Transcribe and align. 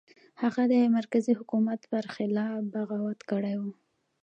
هغه 0.41 0.63
د 0.71 0.73
مرکزي 0.97 1.33
حکومت 1.39 1.81
پر 1.91 2.03
خلاف 2.15 2.59
بغاوت 2.73 3.19
کړی 3.29 3.55
و. 3.61 3.63